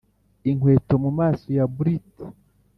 [0.49, 2.23] inkweto mumaso ya brute